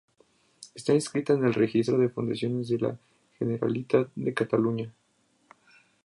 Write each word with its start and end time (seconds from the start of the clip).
Está 0.73 0.95
inscrita 0.95 1.33
en 1.33 1.45
el 1.45 1.53
registro 1.53 1.99
de 1.99 2.09
fundaciones 2.09 2.69
de 2.69 2.79
la 2.79 2.97
Generalitat 3.37 4.09
de 4.15 4.33
Cataluña. 4.33 4.91